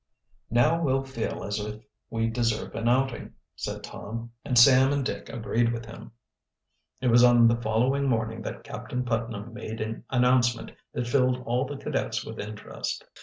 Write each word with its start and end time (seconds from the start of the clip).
"Now 0.49 0.81
we'll 0.81 1.03
feel 1.03 1.43
as 1.43 1.59
if 1.59 1.83
we 2.09 2.27
deserve 2.27 2.73
an 2.73 2.89
outing," 2.89 3.33
said 3.55 3.83
Tom, 3.83 4.31
and 4.43 4.57
Sam 4.57 4.91
and 4.91 5.05
Dick 5.05 5.29
agreed 5.29 5.71
with 5.71 5.85
him. 5.85 6.11
It 7.01 7.09
was 7.09 7.23
on 7.23 7.47
the 7.47 7.61
following 7.61 8.07
morning 8.09 8.41
that 8.41 8.63
Captain 8.63 9.05
Putnam 9.05 9.53
made 9.53 9.79
an 9.79 10.03
announcement 10.09 10.71
that 10.95 11.05
filled 11.05 11.43
all 11.43 11.71
of 11.71 11.77
the 11.77 11.83
cadets 11.85 12.25
with 12.25 12.39
interest. 12.39 13.05